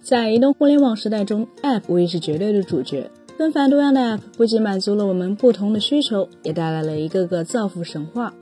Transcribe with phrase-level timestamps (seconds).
[0.00, 3.10] 在移动互联网时代中，App 无疑是绝对的主角。
[3.36, 8.32] 纷繁多样的 App 不仅满足了我们不同的需求，也带来了一个个造富神话。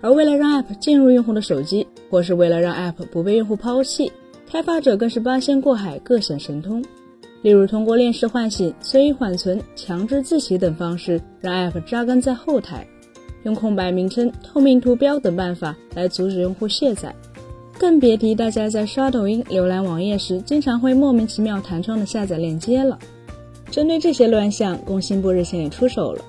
[0.00, 4.12] 而为了让 App 进入用户的手机，或是为了让 App 不被用户抛弃，
[4.48, 6.84] 开发者更是八仙过海，各显神通。
[7.40, 12.86] 例如，通过链式唤醒、随意缓存、强制自启等方式，让 App 扎根在后台；
[13.44, 17.14] 用空白名称、透明图标等办法来阻止用户卸载。
[17.82, 22.96] 更别提大家在刷抖音、浏览网页时，经常会莫名其妙弹窗的下载链接了。
[23.72, 26.24] 针对这些乱象，工信部日前也出手了。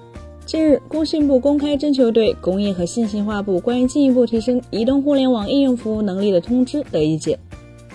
[0.48, 7.38] 近日，工信部公开征求对工业和信息化部关于进一步提升移动互联网应用服务能力的通知的意见，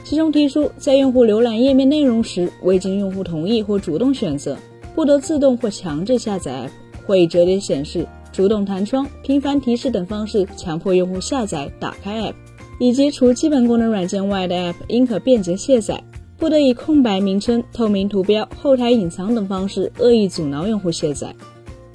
[0.05, 4.57] 其中提出，在用户浏览页面内容时，未经用户同意或主动选择，
[4.95, 12.35] 不得自动或强制下载 App，或以折叠显示、主动弹窗、频繁提示等方式强迫用户下载、打开 App。
[12.79, 16.03] 以及除基本功能软件外的 App 应可便捷卸载，
[16.37, 21.35] 不得以空白名称、透明图标、后台隐藏等方式恶意阻挠用户卸载。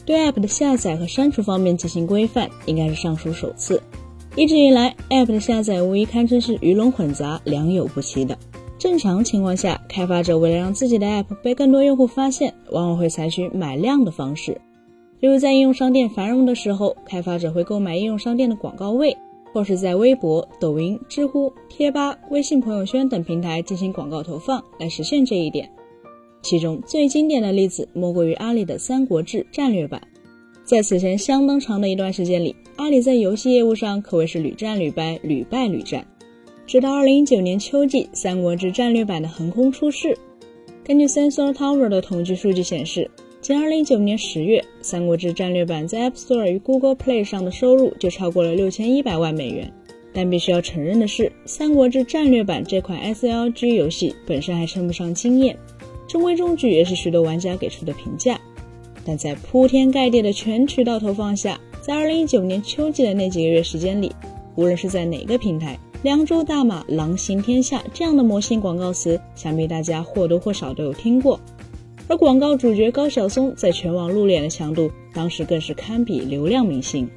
[0.05, 3.81] 对 App 的下载和删除方面进行规范，应该是上述首次。
[4.35, 8.37] 一直以来，App 的下载无疑堪称是鱼龙混杂、良莠不齐的。
[8.77, 14.59] 正常情况下，开发者为了让自己的 App 被更多用户发现，往往会采取买量的方式。
[15.21, 19.15] 例如，在应用商店繁荣的时候，开发者会购买应用商店的广告位。
[19.53, 25.69] 或是在微博、抖音、知乎、贴吧、微信朋友圈等平台进行广告投放来实现这一点。
[26.41, 30.01] 其中最经典的例子莫过于阿里的《三国志》战略版。
[30.63, 36.05] 在此前相当长的一段时间里，阿里在游戏业务上可谓是屡战屡败、屡败屡战。
[36.65, 40.17] 直到2019年秋季，《三国志》战略版的横空出世。
[40.83, 43.09] 根据 Sensor Tower 的统计数据显示。
[43.43, 49.69] 仅2019年十月，《三国志战略版》在 App Store 与 Google Play 上的收入就超过了六千一百万美元。
[50.13, 55.57] 但必须要承认的是，《三国志战略版》这款 SLG 游戏本身还称不上惊艳，
[56.07, 58.39] 中规中矩也是许多玩家给出的评价。
[59.03, 64.09] 但在铺天盖地的全渠道投放下，在2019年秋季的那几个月时间里，
[64.55, 71.37] 无论是在哪个平台，“凉州大马”“狼行天下”这样的魔性广告词，想必大家或多或少都有听过。
[72.07, 77.09] 而广告主角高晓松在全网露脸的强度，当时更是堪比流量明星。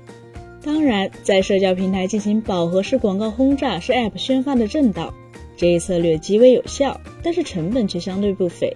[0.63, 5.15] 当然，在社交平台进行饱和式广告轰炸是 App 宣发的正道，
[5.57, 8.75] 这一策略极为有效，但是成本却相对不菲。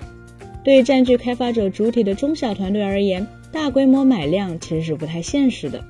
[0.63, 5.83] 对于占据开发者主体的中小团队而言，大规模买量其实是不太现实的。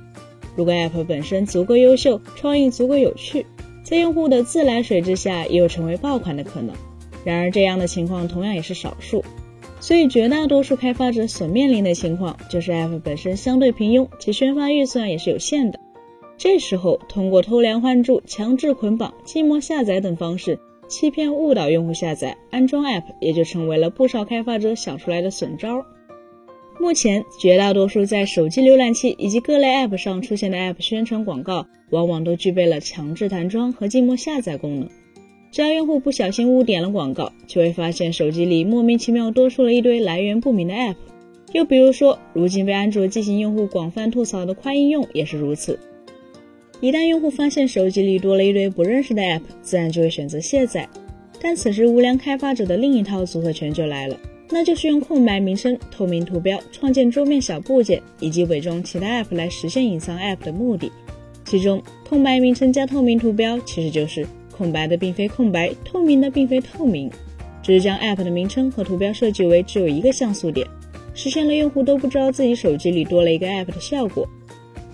[0.56, 3.44] 如果 App 本身足够优秀，创意足够有趣，
[3.82, 6.74] 在用户的自来水之下，也有成为爆款的可能。
[7.24, 9.24] 然而，这样的情况同样也是少数。
[9.80, 15.80] 所以，绝大多数开发者所面临的情况就是 App 本身相对平庸，其宣发预算也是有限的。
[16.36, 25.84] 这时候，通过偷梁换柱、强制捆绑、寂寞下载等方式欺骗误导用户下载安装 App，也就成为了不少开发者想出来的损招。
[26.78, 34.88] 目前，绝大多数在手机浏览器以及各类 App 上出现的 App 宣传广告，往往都具备了强制弹窗和静默下载功能。
[35.52, 40.94] 只要用户不小心误点了广告，就会发现手机里莫名其妙多出了一堆来源不明的 App。
[41.52, 45.76] 又比如说，如今被安卓机型用户广泛吐槽的快应用也是如此。
[46.80, 50.88] 一旦用户发现手机里多了一堆不认识的 App，自然就会选择卸载。
[51.40, 54.16] 但此时无良开发者的另一套组合拳就来了，
[54.50, 60.92] 那就是用空白名称、透明图标创建桌面小部件，以及伪装其他 App 来实现隐藏 App 的目的。
[61.44, 64.24] 其中，空白名称加透明图标其实就是。
[64.60, 67.10] 空白的并非空白，透明的并非透明，
[67.62, 70.66] 只是将 App 的名称和图标设计为只有一个像素点，
[71.14, 74.28] 实现了用户都不知道自己手机里多了一个 App 的效果。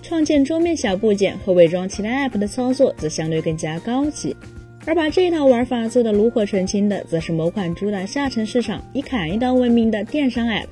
[0.02, 4.36] 创建桌面小部件和伪装其他 App 的操作则相对更加高级，
[4.86, 10.68] 而把这套玩法做得炉火纯青的，则是某款主打下沉市场、以砍一刀闻名的电商 App。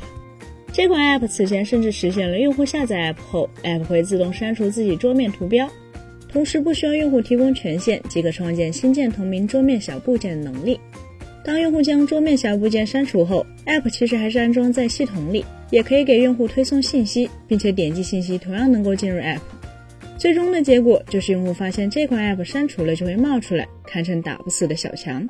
[0.73, 5.69] 这款 App 此前甚至实现了用户下载 App 后，App 会自动删除自己桌面图标。
[6.35, 10.81] 同时不需要用户提供权限即可创建新建同名桌面小部件的能力。
[11.45, 19.39] 当用户将桌面小部件删除后，App 其实还是安装在系统里，也可以给用户推送信息，并且点击信息同样能够进入 App。
[20.19, 25.25] 最终的结果就是用户发现这款 App 删除了就会冒出来，堪称打不死的小强。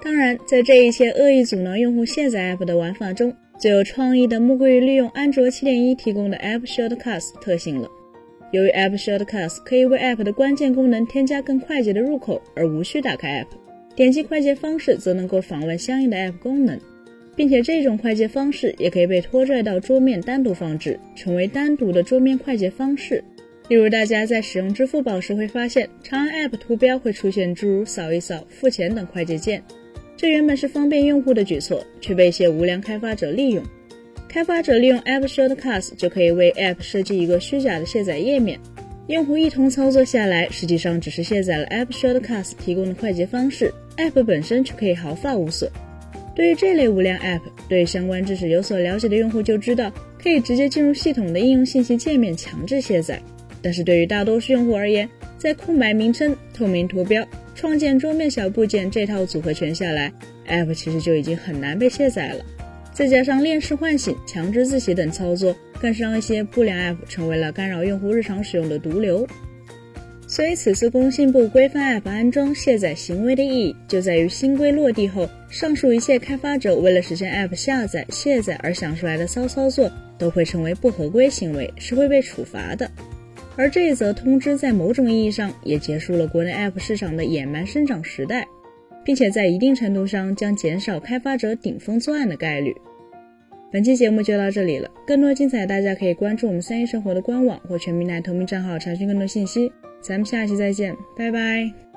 [0.00, 7.88] 当然，在这一切恶意阻挠用户卸载 App 的玩法中，最有创意的莫过于利用安卓7.1提供的 App Shortcuts 特性了。
[8.50, 13.46] 由于 App Shortcuts 可以为 App 的关键功能添加更快捷的入口，而无需打开 App，
[13.94, 16.78] 点击快捷方式则能够访问相应的 App 功能，
[17.36, 23.22] 并且这种快捷方式也可以被拖拽到桌面单独放置，成为单独的桌面快捷方式。
[23.68, 29.62] 例如，大家在使用支付宝时会发现，长按 App 图标会出现诸如扫一扫、付钱等快捷键。
[30.16, 33.62] 这原本是方便用户的举措，却被一些无良开发者利用。
[34.28, 38.60] 开发者利用 App Shortcuts 就可以为 App 设计一个虚假的卸载页面，
[39.06, 45.70] 用户一同操作下来，实际上只是卸载了 App Shortcuts 提供的快捷方式，App 本身却可以毫发无损。
[46.36, 49.90] 对于这类无良 App，对相关知识有所了解的用户就知道，
[50.22, 53.20] 可以直接进入系统的应用信息界面强制卸载。
[53.62, 55.08] 但是对于大多数用户而言，
[55.38, 60.12] 在空白名称、透明图标、创建桌面小部件这套组合拳下来
[60.48, 62.44] ，App 其实就已经很难被卸载了。
[62.98, 69.24] 再加上链式唤醒、强制自洗等操作，更是让一些不良 App 成为了干扰用户日常使用的毒瘤。
[70.26, 82.90] 所以，此次工信部规范 App 安装卸载行为的意义，就在于新规落地后，上述一切开发者为了实现 App 下载、卸载而想出来的骚操作，都会成为不合规行为，是会被处罚的。
[83.54, 88.48] 而这一则通知，在某种意义上也结束了国内 App 市场的野蛮生长时代，
[89.08, 92.74] 并且在一定程度上将减少开发者顶风作案的概率。
[93.72, 99.72] 本期节目就到这里了，更多精彩大家可以关注我们三一生活的官网或全民奶同名账号查询更多信息。
[100.02, 101.87] 咱们下期再见，拜拜。